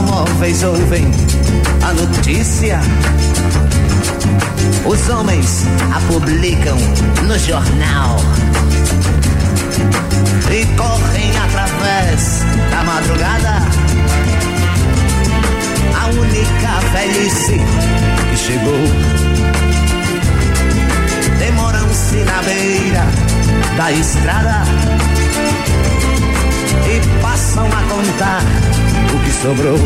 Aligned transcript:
automóveis 0.00 0.62
ouvem 0.62 1.04
a 1.82 1.92
notícia. 1.92 2.80
Os 4.86 5.08
homens 5.10 5.64
a 5.94 6.00
publicam 6.12 6.76
no 7.26 7.38
jornal. 7.38 8.16
E 10.50 10.64
correm 10.76 11.30
através 11.36 12.40
da 12.70 12.82
madrugada. 12.82 13.58
A 16.00 16.06
única 16.08 16.80
velhice 16.92 17.60
que 18.30 18.36
chegou 18.36 18.82
demoram-se 21.38 22.16
na 22.16 22.42
beira 22.42 23.06
da 23.76 23.92
estrada 23.92 24.62
e 26.86 27.22
passam 27.22 27.66
a 27.66 27.82
contar 27.94 28.42
que 29.30 29.36
sobrou. 29.42 29.76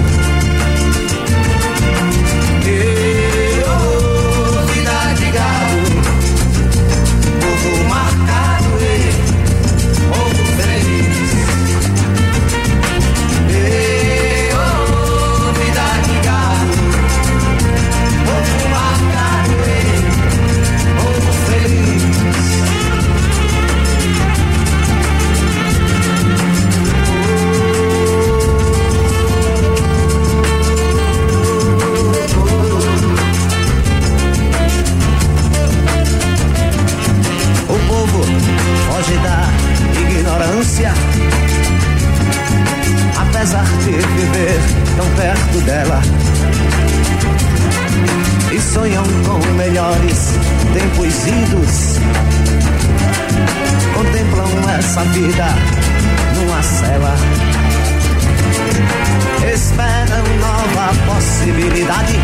Ignorância, 40.65 40.93
apesar 43.21 43.65
de 43.85 43.93
viver 43.93 44.61
tão 44.97 45.09
perto 45.17 45.61
dela. 45.65 46.01
E 48.53 48.61
sonham 48.61 49.05
com 49.27 49.39
melhores 49.57 50.35
tempos 50.73 51.27
idos. 51.27 51.99
Contemplam 53.95 54.49
essa 54.79 55.03
vida 55.05 55.47
numa 56.37 56.63
cela. 56.63 57.15
Esperam 59.53 60.25
nova 60.41 60.95
possibilidade 61.07 62.19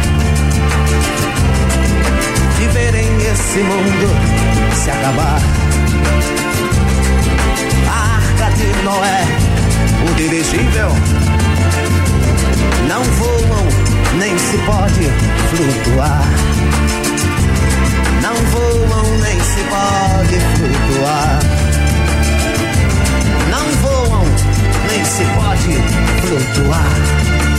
de 2.59 2.69
verem 2.69 3.09
esse 3.23 3.59
mundo 3.59 4.41
se 4.75 4.91
acabar. 4.91 5.41
A 7.89 8.20
de 8.49 8.83
Noé, 8.83 9.25
o 10.09 10.15
dirigível, 10.15 10.89
não 12.89 13.03
voam 13.03 13.91
nem 14.19 14.39
se 14.39 14.57
pode 14.59 15.11
flutuar. 15.51 16.25
Não 18.23 18.35
voam 18.35 19.19
nem 19.19 19.41
se 19.41 19.61
pode 19.69 20.41
flutuar. 20.57 21.39
Não 23.51 23.67
voam 23.83 24.25
nem 24.89 25.05
se 25.05 25.25
pode 25.35 25.75
flutuar. 26.27 27.50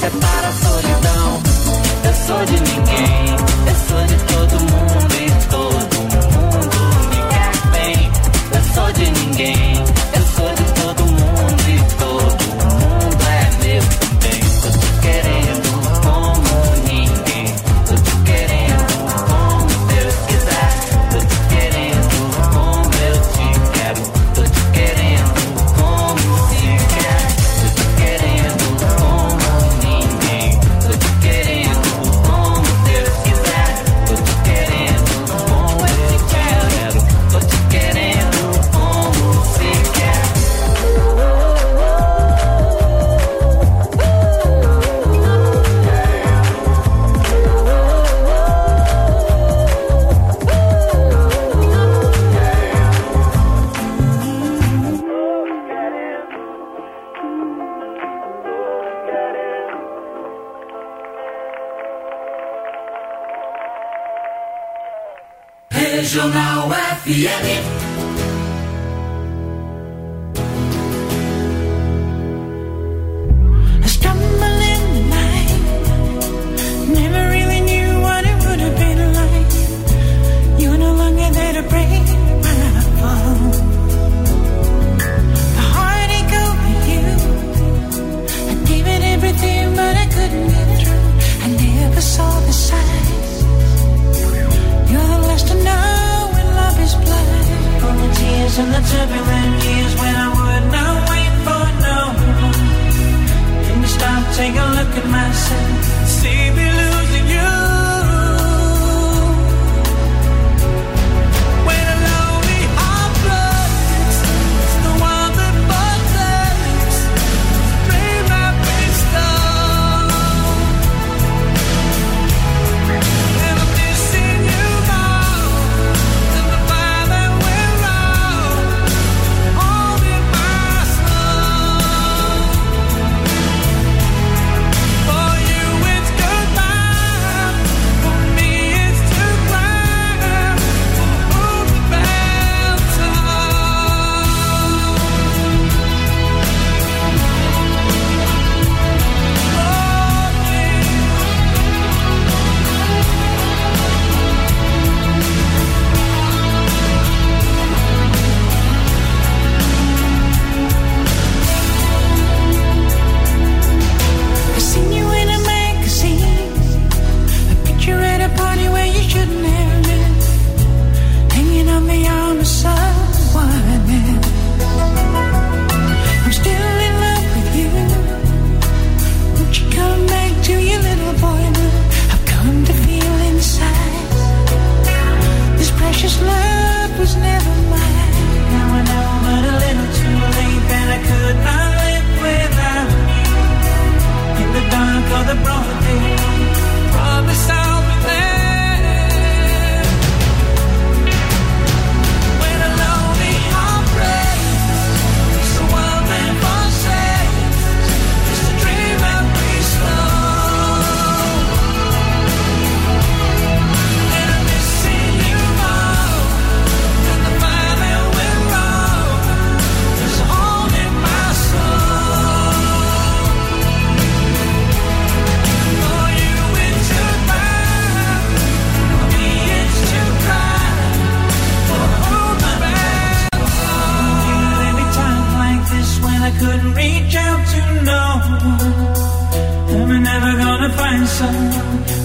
separa 0.00 0.67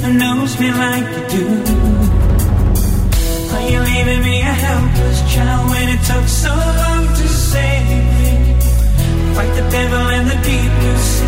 who 0.03 0.13
knows 0.13 0.59
me 0.59 0.69
like 0.69 1.07
you 1.15 1.23
do. 1.35 1.45
Are 3.55 3.67
you 3.71 3.79
leaving 3.79 4.21
me 4.21 4.41
a 4.41 4.55
helpless 4.65 5.19
child 5.33 5.69
when 5.69 5.87
it 5.95 6.01
took 6.09 6.27
so 6.27 6.53
long 6.81 7.07
to 7.07 7.27
save 7.27 7.87
me? 7.87 8.33
Fight 9.35 9.53
the 9.59 9.65
devil 9.71 10.05
and 10.17 10.25
the 10.29 10.39
deep 10.47 10.71
blue 10.79 10.97
sea. 10.97 11.25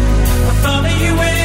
I'll 0.48 0.56
follow 0.64 0.94
you 1.06 1.14
in. 1.22 1.45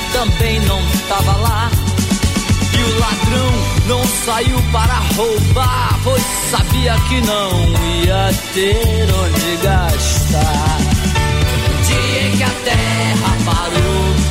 também 0.11 0.59
não 0.61 0.81
tava 1.07 1.37
lá. 1.37 1.71
E 2.73 2.83
o 2.83 2.99
ladrão 2.99 3.51
não 3.87 4.03
saiu 4.25 4.61
para 4.71 4.93
roubar, 5.15 5.99
pois 6.03 6.23
sabia 6.49 6.95
que 7.07 7.21
não 7.21 7.51
ia 8.03 8.33
ter 8.53 9.07
onde 9.13 9.57
gastar. 9.63 10.77
No 11.67 11.83
dia 11.85 12.27
em 12.27 12.37
que 12.37 12.43
a 12.43 12.49
terra 12.63 13.37
parou, 13.45 14.30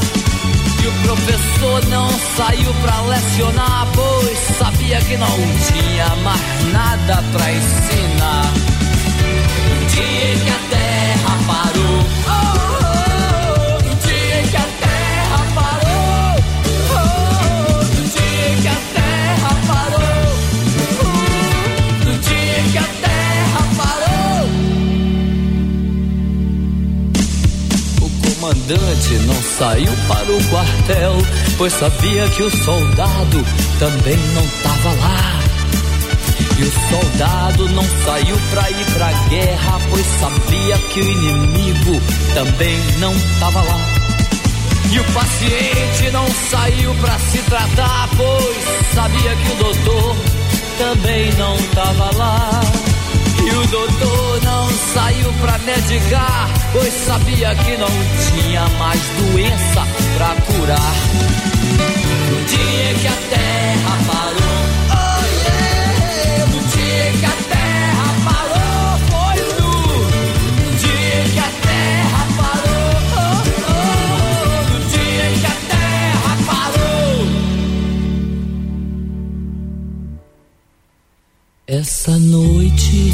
E 0.83 0.87
o 0.87 0.91
professor 1.03 1.85
não 1.89 2.09
saiu 2.09 2.73
pra 2.81 3.01
lecionar, 3.01 3.87
pois 3.93 4.37
sabia 4.57 4.99
que 5.01 5.15
não 5.15 5.37
tinha 5.67 6.15
mais 6.23 6.73
nada 6.73 7.23
pra 7.31 7.51
ensinar. 7.51 8.51
No 9.69 9.85
dia 9.87 10.35
que 10.43 10.49
a 10.49 10.80
comandante 28.71 29.13
não 29.25 29.41
saiu 29.57 29.91
para 30.07 30.31
o 30.31 30.43
quartel, 30.49 31.17
pois 31.57 31.73
sabia 31.73 32.27
que 32.29 32.43
o 32.43 32.63
soldado 32.63 33.45
também 33.79 34.17
não 34.33 34.47
tava 34.63 34.89
lá. 34.93 35.39
E 36.57 36.63
o 36.63 36.71
soldado 36.89 37.69
não 37.69 37.83
saiu 38.05 38.37
pra 38.49 38.69
ir 38.71 38.85
pra 38.93 39.11
guerra, 39.27 39.79
pois 39.89 40.05
sabia 40.19 40.77
que 40.77 41.01
o 41.01 41.11
inimigo 41.11 42.01
também 42.33 42.79
não 42.99 43.13
tava 43.39 43.61
lá. 43.61 43.79
E 44.89 44.99
o 44.99 45.03
paciente 45.05 46.11
não 46.11 46.27
saiu 46.49 46.95
pra 46.95 47.19
se 47.19 47.39
tratar, 47.39 48.09
pois 48.15 48.93
sabia 48.93 49.35
que 49.35 49.51
o 49.51 49.55
doutor 49.55 50.15
também 50.77 51.31
não 51.33 51.57
tava 51.73 52.17
lá. 52.17 52.61
E 53.43 53.49
o 53.49 53.67
doutor 53.67 54.41
não 54.43 54.69
saiu 54.93 55.33
pra 55.41 55.57
medicar, 55.59 56.49
pois 56.71 56.93
sabia 57.05 57.55
que 57.55 57.77
não 57.77 57.89
tinha 58.29 58.67
mais 58.79 59.01
doença 59.09 59.85
pra 60.17 60.35
curar. 60.45 60.93
No 62.29 62.37
dia 62.45 62.93
que 62.99 63.07
a 63.07 63.17
terra 63.29 63.97
parou, 64.07 64.61
oh 64.89 65.23
yeah! 65.43 66.45
no 66.47 66.59
dia 66.69 67.11
que 67.19 67.25
a 67.25 67.35
terra 67.49 68.07
parou, 68.25 68.99
foi. 69.09 69.37
No 70.61 70.69
dia 70.77 71.19
que 71.33 71.39
a 71.39 71.51
terra 71.61 72.21
parou, 72.37 72.93
oh, 73.17 73.43
oh, 73.69 74.73
no 74.73 74.79
dia 74.89 75.25
que 75.39 75.45
a 75.45 75.57
terra 75.69 76.33
parou. 76.47 77.17
Essa 81.67 82.17
noite 82.17 83.13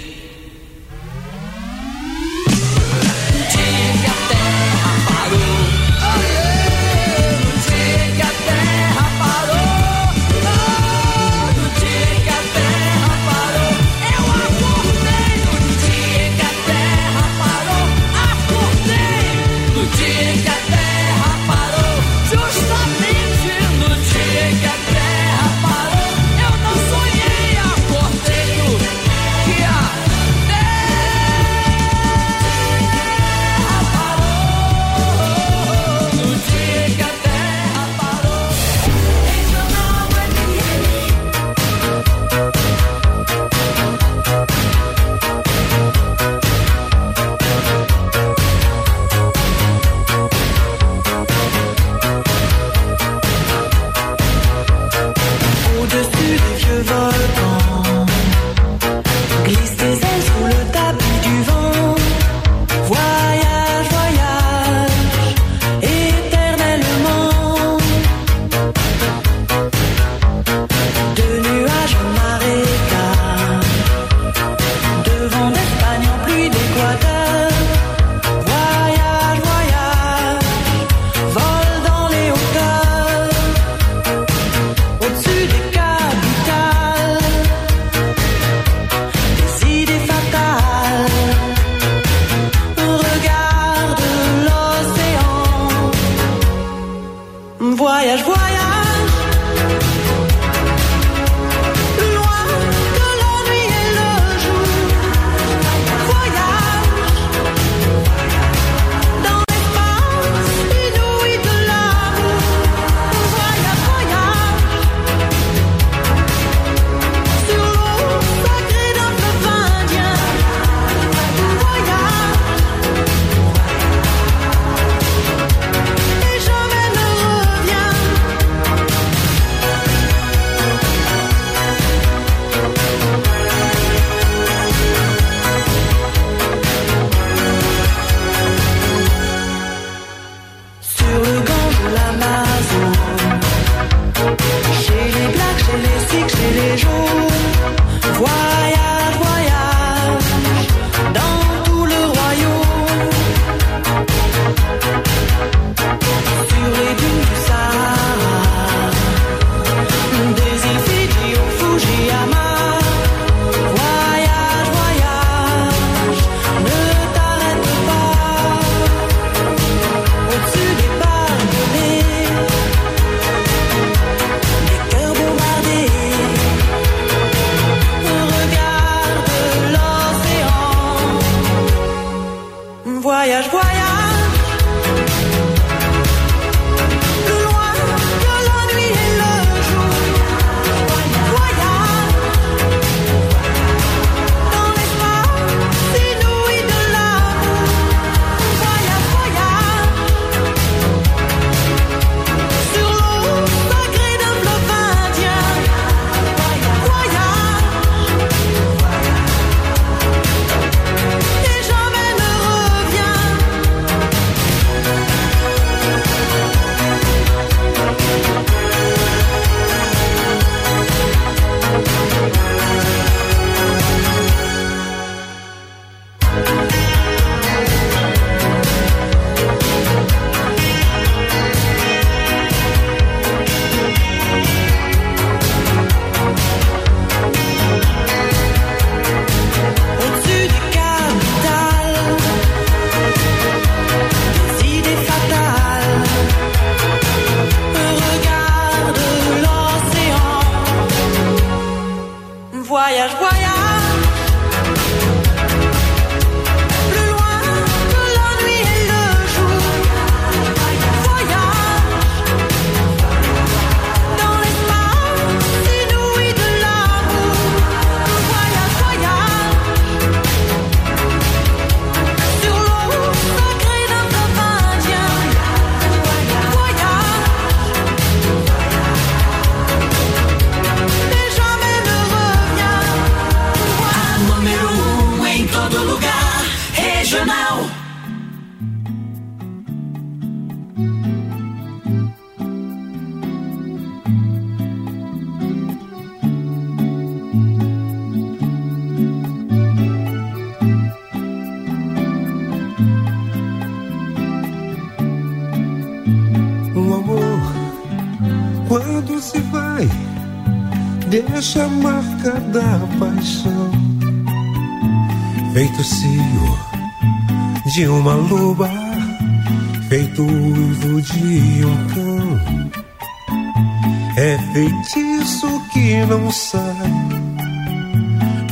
Sai, 326.31 326.91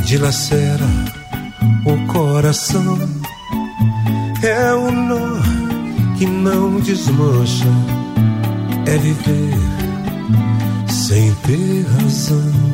dilacera 0.05 0.85
o 1.85 2.11
coração. 2.11 2.97
É 4.41 4.73
o 4.73 4.91
nó 4.91 5.41
que 6.17 6.25
não 6.25 6.79
desmancha, 6.79 7.67
é 8.85 8.97
viver 8.97 9.53
sem 10.87 11.33
ter 11.35 11.85
razão. 12.01 12.68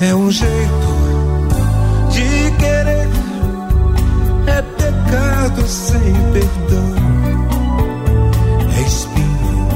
É 0.00 0.12
um 0.12 0.28
jeito 0.28 0.90
de 2.10 2.50
querer, 2.58 3.08
é 4.48 4.62
pecado 4.62 5.68
sem 5.68 6.12
perdão. 6.32 6.94
É 8.76 8.80
espinho 8.80 9.68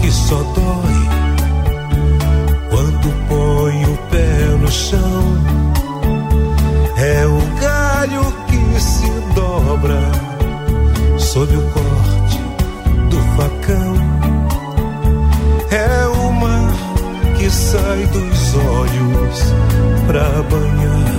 que 0.00 0.10
só 0.10 0.36
dói 0.36 1.08
quando 2.70 3.28
põe 3.28 3.84
o 3.84 3.98
pé 4.08 4.56
no 4.58 4.70
chão. 4.70 5.22
É 6.96 7.26
o 7.26 7.60
galho 7.60 8.32
que 8.46 8.80
se 8.80 9.10
dobra 9.34 10.00
sob 11.18 11.54
o 11.54 11.62
corte 11.72 11.79
pra 20.20 20.42
banhar 20.42 21.09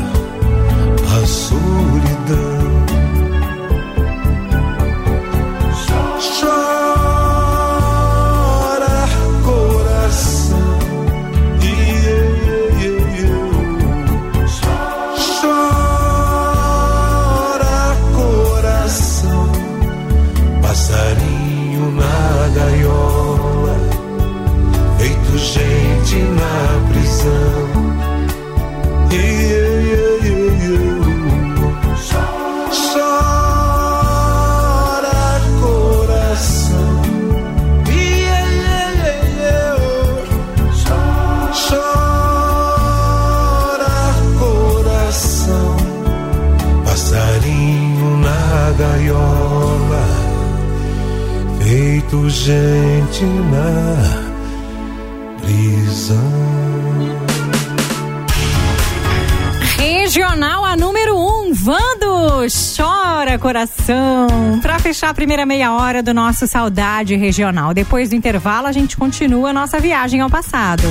coração. 63.82 64.60
Pra 64.62 64.80
fechar 64.80 65.10
a 65.10 65.14
primeira 65.14 65.46
meia 65.46 65.74
hora 65.74 66.04
do 66.04 66.14
nosso 66.14 66.48
Saudade 66.48 67.16
Regional. 67.16 67.74
Depois 67.74 68.10
do 68.10 68.16
intervalo, 68.16 68.68
a 68.68 68.72
gente 68.72 68.96
continua 68.96 69.50
a 69.50 69.54
nossa 69.54 69.80
viagem 69.80 70.22
ao 70.22 70.30
passado. 70.30 70.84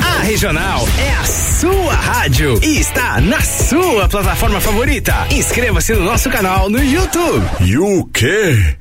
A 0.00 0.22
Regional 0.22 0.84
é 0.98 1.10
a 1.14 1.47
sua 1.58 1.92
rádio 1.92 2.60
e 2.62 2.78
está 2.78 3.20
na 3.20 3.40
sua 3.40 4.08
plataforma 4.08 4.60
favorita. 4.60 5.26
Inscreva-se 5.28 5.92
no 5.92 6.04
nosso 6.04 6.30
canal 6.30 6.70
no 6.70 6.80
YouTube. 6.80 7.44
E 7.60 7.76
o 7.76 8.04
quê? 8.14 8.76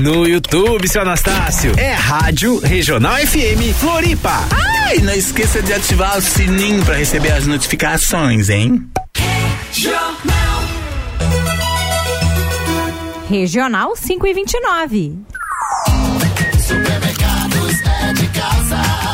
No 0.00 0.24
YouTube, 0.24 0.86
seu 0.86 1.02
Anastácio, 1.02 1.72
é 1.76 1.92
Rádio 1.92 2.60
Regional 2.60 3.16
FM 3.16 3.74
Floripa. 3.76 4.44
E 4.94 5.00
não 5.00 5.12
esqueça 5.12 5.60
de 5.60 5.72
ativar 5.72 6.18
o 6.18 6.22
sininho 6.22 6.84
para 6.84 6.94
receber 6.94 7.32
as 7.32 7.48
notificações, 7.48 8.48
hein? 8.48 8.88
Regional 13.28 13.96
5 13.96 14.26
e 14.28 14.34
29. 14.34 15.18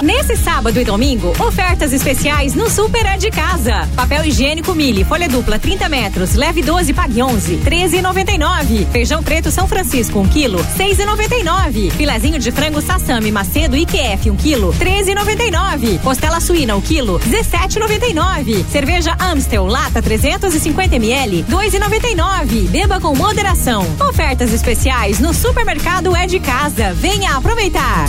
Nesse 0.03 0.37
sábado 0.37 0.79
e 0.79 0.85
domingo, 0.85 1.33
ofertas 1.43 1.93
especiais 1.93 2.55
no 2.55 2.69
Super 2.69 3.07
é 3.07 3.17
de 3.17 3.31
Casa. 3.31 3.89
Papel 3.97 4.27
higiênico 4.27 4.75
Mili, 4.75 5.05
folha 5.05 5.29
dupla 5.29 5.59
30 5.59 5.89
metros, 5.89 6.35
leve 6.35 6.63
12, 6.63 6.93
pague 6.93 7.23
11, 7.23 7.57
13,99. 7.59 8.87
Feijão 8.91 9.23
preto 9.23 9.51
São 9.51 9.67
Francisco, 9.67 10.19
1 10.21 10.29
quilo, 10.29 10.59
6,99. 10.77 11.91
Filezinho 11.93 12.39
de 12.39 12.53
frango 12.53 12.83
Sassami 12.83 13.33
Macedo 13.33 13.77
IQF, 13.77 14.31
1 14.31 14.37
quilo, 14.37 14.75
13,99. 14.75 15.99
Costela 16.01 16.41
suína, 16.41 16.77
1 16.77 16.81
quilo, 16.83 17.19
17,99. 17.21 18.67
Cerveja 18.69 19.17
Amstel, 19.19 19.67
lata 19.67 20.03
350 20.03 20.97
ml, 20.97 21.45
2,99. 21.45 22.69
Beba 22.69 23.01
com 23.01 23.15
moderação. 23.15 23.87
Ofertas 24.01 24.53
especiais 24.53 25.21
no 25.21 25.33
Supermercado 25.33 26.15
é 26.15 26.27
de 26.27 26.39
Casa. 26.39 26.93
Venha 26.93 27.37
aproveitar. 27.37 28.07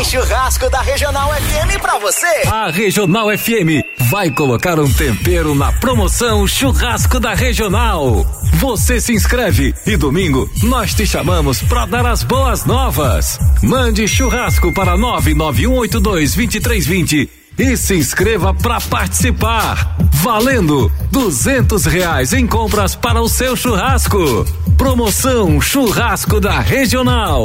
Tem 0.00 0.08
churrasco 0.08 0.70
da 0.70 0.80
Regional 0.80 1.30
FM 1.30 1.78
pra 1.78 1.98
você. 1.98 2.26
A 2.50 2.70
Regional 2.70 3.26
FM 3.36 3.84
vai 4.08 4.30
colocar 4.30 4.80
um 4.80 4.90
tempero 4.90 5.54
na 5.54 5.70
promoção 5.72 6.46
Churrasco 6.46 7.20
da 7.20 7.34
Regional. 7.34 8.24
Você 8.54 8.98
se 8.98 9.12
inscreve 9.12 9.74
e 9.86 9.98
domingo 9.98 10.50
nós 10.62 10.94
te 10.94 11.06
chamamos 11.06 11.60
pra 11.64 11.84
dar 11.84 12.06
as 12.06 12.22
boas 12.22 12.64
novas. 12.64 13.38
Mande 13.62 14.08
churrasco 14.08 14.72
para 14.72 14.96
991822320 14.96 17.28
e 17.58 17.76
se 17.76 17.94
inscreva 17.94 18.54
pra 18.54 18.80
participar. 18.80 19.98
Valendo 20.14 20.90
duzentos 21.10 21.84
reais 21.84 22.32
em 22.32 22.46
compras 22.46 22.94
para 22.94 23.20
o 23.20 23.28
seu 23.28 23.54
churrasco. 23.54 24.46
Promoção 24.78 25.60
Churrasco 25.60 26.40
da 26.40 26.58
Regional. 26.58 27.44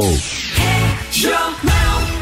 Jornal. 1.12 2.15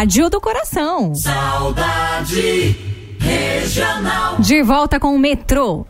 Rádio 0.00 0.30
do 0.30 0.40
Coração. 0.40 1.14
Saudade. 1.14 2.74
Regional. 3.20 4.40
De 4.40 4.62
volta 4.62 4.98
com 4.98 5.14
o 5.14 5.18
metrô. 5.18 5.84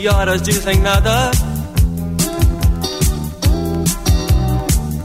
Que 0.00 0.08
horas 0.08 0.40
dizem 0.40 0.80
nada? 0.80 1.30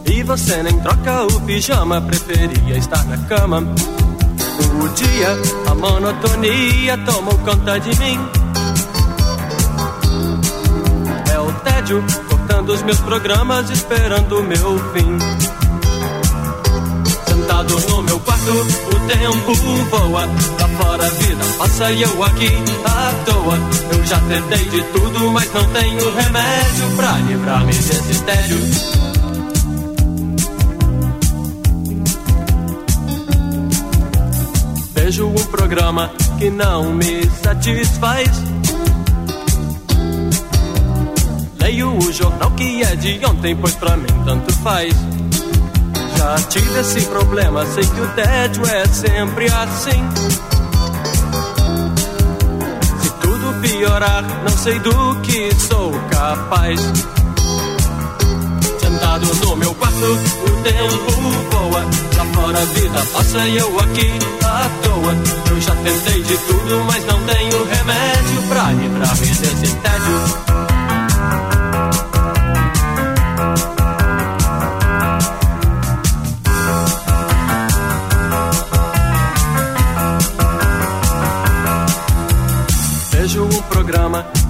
E 0.06 0.24
você 0.24 0.64
nem 0.64 0.80
troca 0.80 1.24
o 1.24 1.42
pijama, 1.42 2.00
preferia 2.02 2.78
estar 2.78 3.04
na 3.06 3.18
cama. 3.28 3.58
O 3.60 4.88
dia, 4.90 5.38
a 5.70 5.76
monotonia 5.76 6.98
tomou 7.00 7.38
conta 7.40 7.78
de 7.78 8.00
mim. 8.00 8.20
É 11.34 11.40
o 11.40 11.52
tédio 11.52 12.02
cortando 12.30 12.70
os 12.70 12.82
meus 12.84 13.00
programas, 13.02 13.70
esperando 13.70 14.40
o 14.40 14.44
meu 14.44 14.80
fim. 14.94 15.55
Sentado 17.56 17.80
no 17.90 18.04
meu 18.04 18.20
quarto, 18.20 18.52
o 18.52 19.00
tempo 19.08 19.54
voa. 19.90 20.26
Lá 20.26 20.68
fora 20.78 21.06
a 21.06 21.10
vida 21.10 21.46
passa 21.58 21.90
e 21.90 22.02
eu 22.02 22.24
aqui 22.24 22.50
à 22.84 23.14
toa. 23.24 23.58
Eu 23.94 24.06
já 24.06 24.20
tentei 24.20 24.66
de 24.66 24.84
tudo, 24.92 25.32
mas 25.32 25.54
não 25.54 25.64
tenho 25.70 26.16
remédio 26.16 26.96
pra 26.98 27.12
livrar-me 27.20 27.72
desse 27.72 28.24
tédio. 28.24 28.58
Vejo 34.94 35.28
um 35.28 35.46
programa 35.46 36.12
que 36.38 36.50
não 36.50 36.94
me 36.94 37.26
satisfaz. 37.42 38.30
Leio 41.62 41.98
o 41.98 42.12
jornal 42.12 42.52
que 42.52 42.84
é 42.84 42.96
de 42.98 43.26
ontem, 43.26 43.56
pois 43.56 43.76
pra 43.76 43.96
mim 43.96 44.08
tanto 44.26 44.54
faz. 44.56 44.94
Já 46.26 46.38
tive 46.50 46.80
esse 46.80 47.06
problema, 47.06 47.64
sei 47.68 47.84
que 47.84 48.02
o 48.02 48.08
tédio 48.16 48.66
é 48.66 48.88
sempre 48.88 49.46
assim. 49.46 50.10
Se 53.00 53.10
tudo 53.22 53.62
piorar, 53.62 54.24
não 54.42 54.58
sei 54.58 54.80
do 54.80 55.22
que 55.22 55.54
sou 55.54 55.92
capaz. 56.10 56.82
Sentado 58.80 59.36
no 59.36 59.56
meu 59.56 59.76
quarto, 59.76 59.98
o 60.04 60.64
tempo 60.64 61.12
voa. 61.52 61.82
Lá 62.18 62.26
fora 62.34 62.58
a 62.58 62.66
vida 62.66 63.06
passa 63.14 63.48
e 63.48 63.58
eu 63.58 63.80
aqui 63.82 64.12
à 64.44 64.70
toa. 64.82 65.16
Eu 65.52 65.62
já 65.62 65.76
tentei 65.76 66.24
de 66.24 66.38
tudo, 66.40 66.84
mas 66.88 67.06
não 67.06 67.24
tenho 67.24 67.66
remédio 67.66 68.42
pra 68.50 68.72
livrar-me 68.72 69.28
desse 69.28 69.76
tédio. 69.76 70.55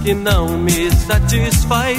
Que 0.06 0.14
não 0.14 0.60
me 0.60 0.92
satisfaz. 1.08 1.98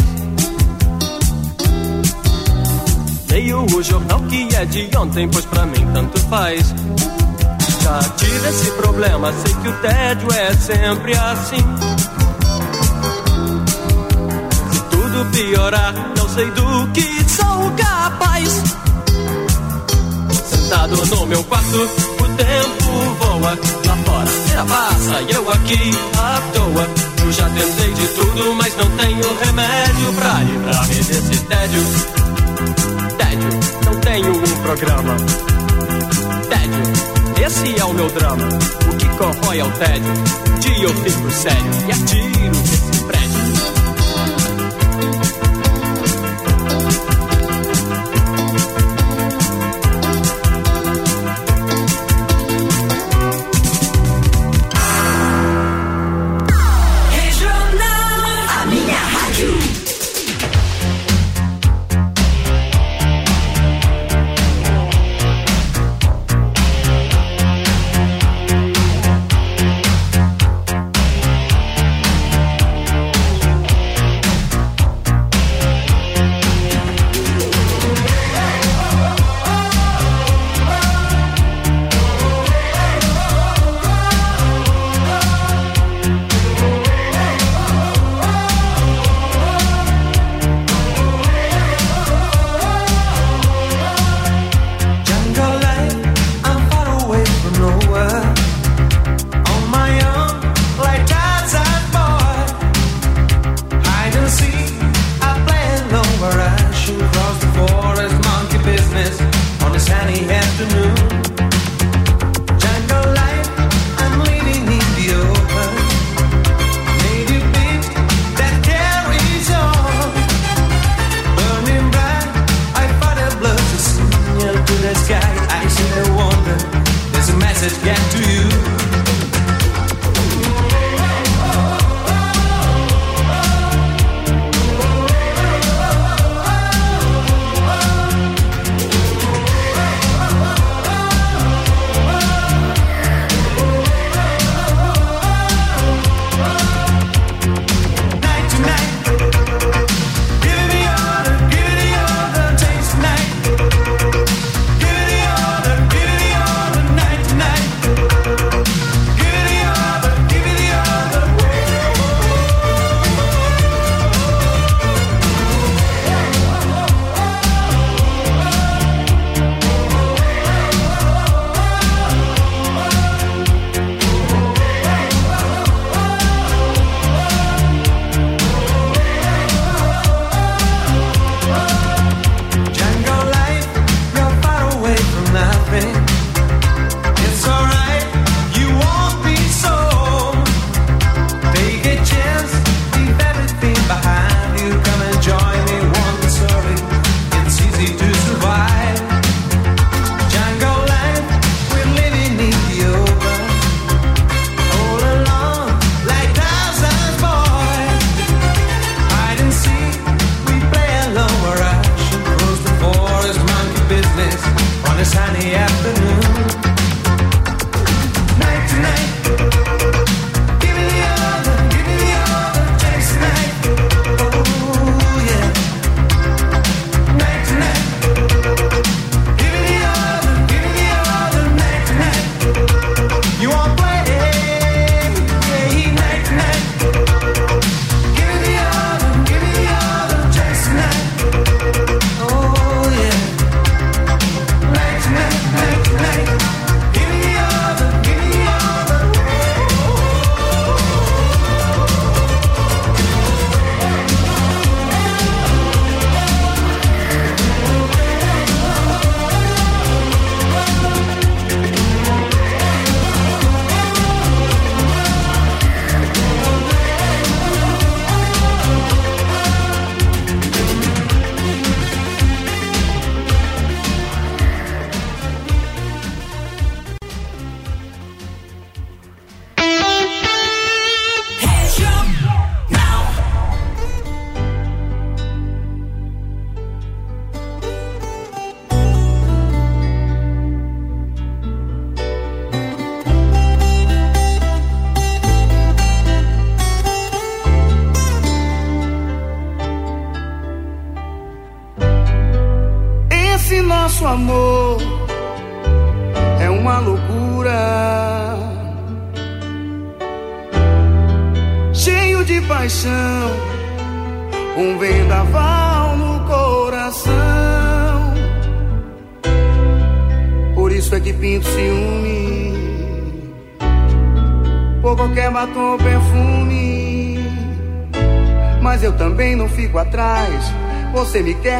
Leio 3.29 3.67
o 3.67 3.83
jornal 3.83 4.21
que 4.29 4.49
é 4.55 4.65
de 4.65 4.89
ontem, 4.97 5.29
pois 5.29 5.45
pra 5.47 5.67
mim 5.67 5.85
tanto 5.93 6.17
faz. 6.29 6.73
Já 7.83 7.99
tive 8.17 8.49
esse 8.49 8.71
problema, 8.73 9.33
sei 9.33 9.55
que 9.55 9.69
o 9.69 9.73
tédio 9.81 10.33
é 10.33 10.55
sempre 10.55 11.17
assim. 11.17 11.57
Se 14.71 14.81
tudo 14.83 15.31
piorar, 15.33 15.93
não 16.17 16.29
sei 16.29 16.49
do 16.53 16.93
que 16.93 17.25
sou 17.29 17.73
capaz. 17.77 18.63
Sentado 20.45 21.07
no 21.07 21.27
meu 21.27 21.43
quarto, 21.43 21.77
o 21.77 22.37
tempo 22.37 23.17
voa. 23.19 23.59
Lá 23.85 23.97
fora, 24.05 24.61
a 24.61 24.65
passa 24.65 25.23
e 25.23 25.33
eu 25.33 25.51
aqui 25.51 25.91
à 26.17 26.41
toa. 26.53 26.96
Já 27.33 27.49
tentei 27.51 27.93
de 27.93 28.09
tudo, 28.09 28.55
mas 28.55 28.77
não 28.77 28.91
tenho 28.97 29.39
remédio 29.39 30.13
pra 30.15 30.39
livrar-me 30.41 30.95
desse 30.95 31.45
tédio. 31.45 31.83
Tédio, 33.19 33.61
não 33.85 34.01
tenho 34.01 34.33
um 34.33 34.63
programa. 34.63 35.17
Tédio, 36.49 37.45
esse 37.47 37.81
é 37.81 37.85
o 37.85 37.93
meu 37.93 38.09
drama. 38.11 38.49
O 38.91 38.97
que 38.97 39.09
corrói 39.17 39.59
é 39.59 39.65
o 39.65 39.71
tédio. 39.73 40.13
Um 40.51 40.59
dia 40.61 40.85
eu 40.85 40.95
fico 40.95 41.31
sério 41.31 41.73
e 41.89 41.93
atiro 41.93 42.96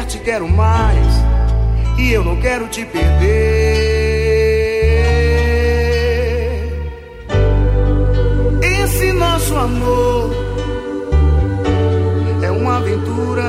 te 0.07 0.19
quero 0.19 0.47
mais 0.47 1.05
e 1.97 2.13
eu 2.13 2.23
não 2.23 2.37
quero 2.37 2.67
te 2.67 2.85
perder. 2.85 3.17
Esse 8.61 9.11
nosso 9.11 9.55
amor 9.55 10.31
é 12.41 12.51
uma 12.51 12.77
aventura 12.77 13.43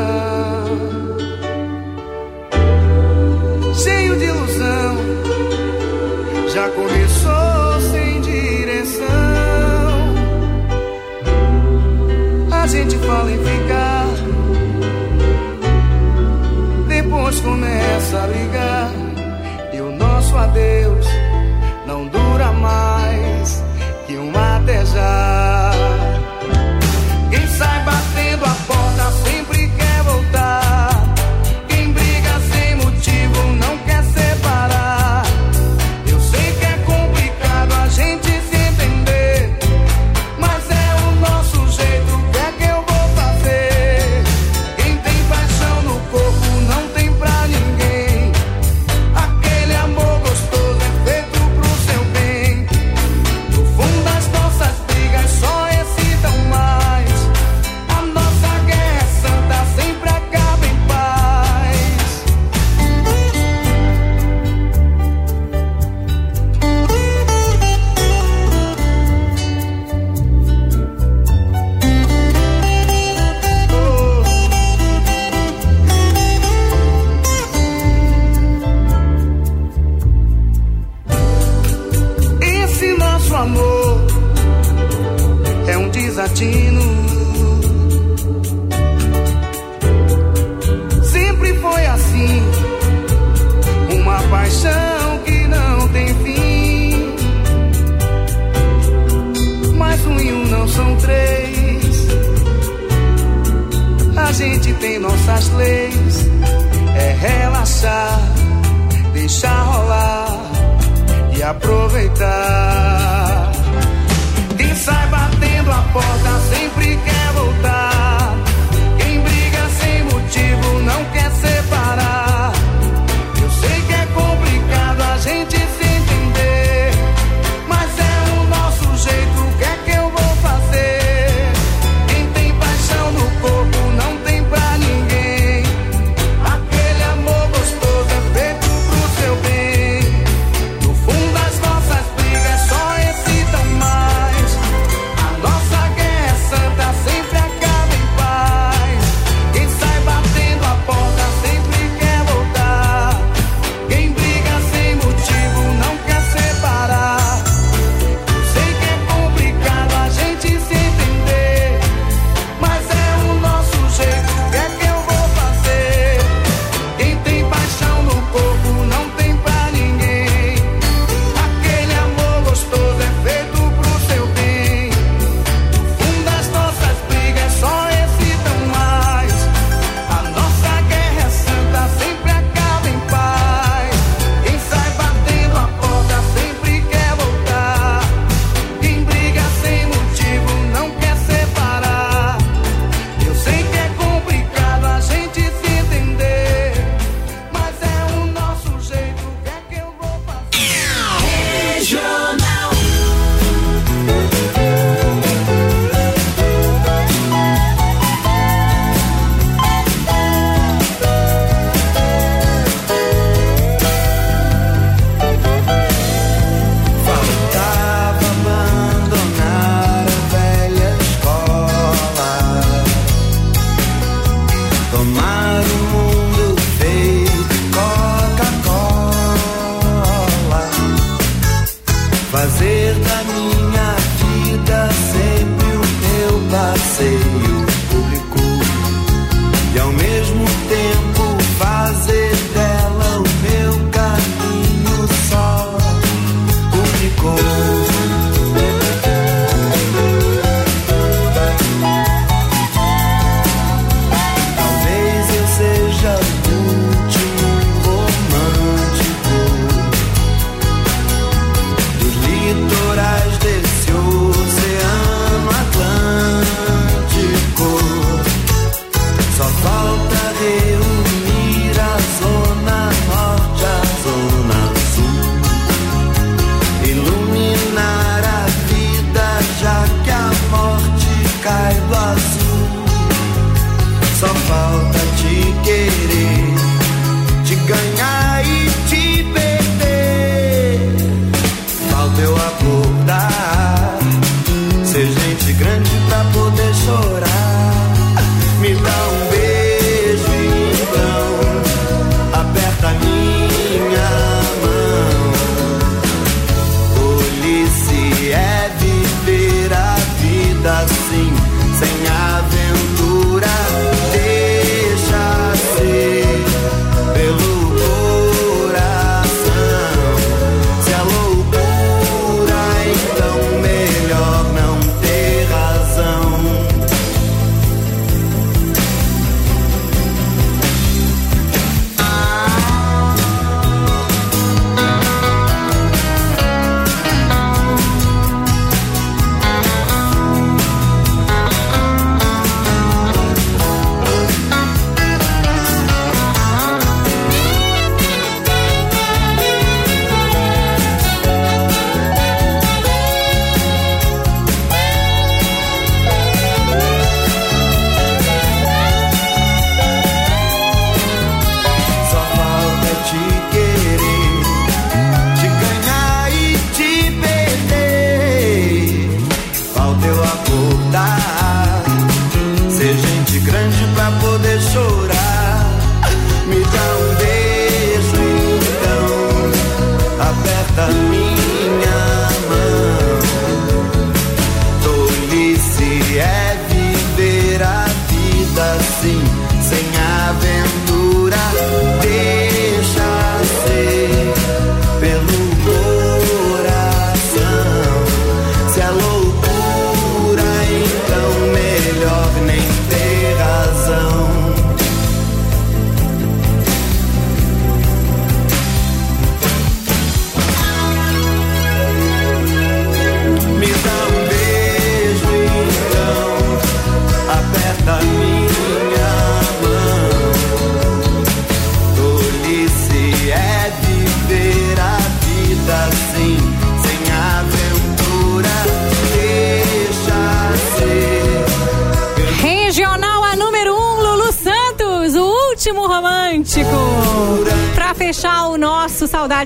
cheio 3.75 4.19
de 4.19 4.25
ilusão. 4.25 4.97
Já 6.53 6.69
começou 6.71 7.81
sem 7.93 8.21
direção. 8.21 9.07
A 12.51 12.67
gente 12.67 12.97
fala 12.99 13.31
em 13.31 13.39
ficar. 13.39 13.68
começa 18.09 18.23
a 18.23 18.27
ligar 18.27 18.91
e 19.73 19.81
o 19.81 19.93
nosso 19.93 20.35
adeus 20.37 21.07
não 21.87 22.07
dura 22.07 22.53
mais 22.53 23.63
que 24.07 24.17
um 24.17 24.31
até 24.31 24.87
já. 24.87 25.48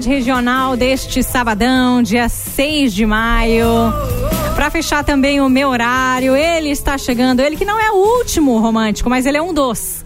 Regional 0.09 0.77
deste 0.77 1.23
sabadão, 1.23 2.03
dia 2.03 2.29
6 2.29 2.93
de 2.95 3.05
maio. 3.07 3.67
Pra 4.55 4.71
fechar 4.71 5.03
também 5.05 5.41
o 5.41 5.49
meu 5.49 5.69
horário, 5.71 6.37
ele 6.37 6.69
está 6.71 6.97
chegando. 6.99 7.41
Ele 7.41 7.57
que 7.57 7.65
não 7.65 7.79
é 7.81 7.91
o 7.91 8.19
último 8.19 8.59
romântico, 8.59 9.09
mas 9.09 9.25
ele 9.27 9.39
é 9.39 9.43
um 9.43 9.53
dos. 9.55 10.05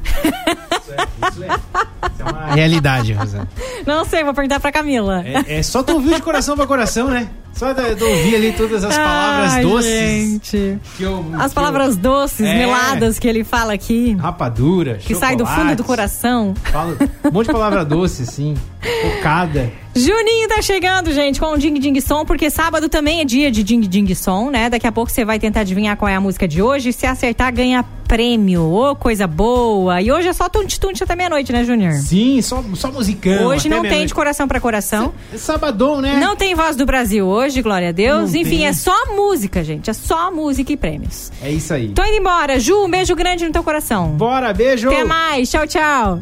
A 2.24 2.54
realidade, 2.54 3.12
Rosana. 3.12 3.48
Não 3.86 4.04
sei, 4.04 4.24
vou 4.24 4.32
perguntar 4.34 4.60
pra 4.60 4.70
Camila. 4.72 5.22
É, 5.24 5.58
é 5.58 5.62
só 5.62 5.82
tu 5.82 5.94
ouvir 5.94 6.14
de 6.14 6.22
coração 6.22 6.56
pra 6.56 6.66
coração, 6.66 7.08
né? 7.08 7.28
Só 7.52 7.72
de, 7.72 7.94
de 7.94 8.04
ouvir 8.04 8.34
ali 8.36 8.52
todas 8.52 8.84
as 8.84 8.94
palavras 8.94 9.52
Ai, 9.54 9.62
doces. 9.62 9.90
gente. 9.90 10.78
Que 10.96 11.02
eu, 11.04 11.24
As 11.38 11.48
que 11.48 11.54
palavras 11.54 11.96
doces, 11.96 12.46
É. 12.46 12.54
meladas 12.54 13.18
que 13.18 13.26
ele 13.26 13.44
fala 13.44 13.72
aqui. 13.72 14.12
eu- 14.12 14.18
rapadura, 14.18 14.94
Que 14.98 15.14
sai 15.14 15.36
do 15.36 15.46
fundo 15.46 15.74
do 15.74 15.82
coração. 15.82 16.54
Fala 16.64 16.96
um 17.24 17.30
monte 17.32 17.46
de 17.46 17.52
palavra 17.52 17.82
doce, 17.84 18.22
assim. 18.24 18.54
Cocada. 19.02 19.70
Juninho 19.94 20.46
tá 20.48 20.60
chegando, 20.60 21.10
gente, 21.10 21.40
com 21.40 21.46
o 21.46 21.56
Ding 21.56 21.72
Ding 21.80 21.98
Som, 22.00 22.26
porque 22.26 22.50
sábado 22.50 22.86
também 22.88 23.20
é 23.22 23.24
dia 23.24 23.50
de 23.50 23.62
Ding 23.62 23.80
Ding 23.80 24.14
Som, 24.14 24.50
né? 24.50 24.68
Daqui 24.68 24.86
a 24.86 24.92
pouco 24.92 25.10
você 25.10 25.24
vai 25.24 25.38
tentar 25.38 25.60
adivinhar 25.60 25.96
qual 25.96 26.08
é 26.08 26.14
a 26.14 26.20
música 26.20 26.46
de 26.46 26.60
hoje. 26.60 26.92
Se 26.92 27.06
acertar, 27.06 27.52
ganha 27.52 27.82
prêmio. 28.06 28.62
Ô, 28.70 28.94
coisa 28.94 29.26
boa. 29.26 30.02
E 30.02 30.12
hoje 30.12 30.28
é 30.28 30.32
só 30.34 30.50
tunte-tunte 30.50 31.02
até 31.02 31.16
meia-noite, 31.16 31.50
né, 31.50 31.64
Junior? 31.64 31.94
Sim, 31.94 32.42
só, 32.42 32.62
só 32.74 32.92
musicão. 32.92 33.46
Hoje 33.46 33.70
não 33.70 33.82
tem 33.82 34.04
de 34.04 34.12
coração 34.14 34.46
pra 34.46 34.60
coração. 34.60 35.14
É 35.32 35.38
sabadão, 35.38 36.00
né? 36.02 36.18
Não 36.20 36.36
tem 36.36 36.54
voz 36.54 36.76
do 36.76 36.84
Brasil 36.84 37.26
hoje, 37.26 37.62
glória 37.62 37.88
a 37.88 37.92
Deus. 37.92 38.34
Não 38.34 38.40
Enfim, 38.40 38.58
tem. 38.58 38.66
é 38.66 38.74
só 38.74 38.94
música, 39.16 39.64
gente. 39.64 39.88
É 39.88 39.94
só 39.94 40.30
música 40.30 40.72
e 40.72 40.76
prêmios. 40.76 41.32
É 41.42 41.50
isso 41.50 41.72
aí. 41.72 41.88
Tô 41.88 42.04
indo 42.04 42.16
embora. 42.18 42.60
Ju, 42.60 42.84
um 42.84 42.90
beijo 42.90 43.14
grande 43.16 43.46
no 43.46 43.52
teu 43.52 43.62
coração. 43.64 44.10
Bora, 44.10 44.52
beijo. 44.52 44.88
Até 44.88 45.04
mais. 45.04 45.50
Tchau, 45.50 45.66
tchau. 45.66 46.20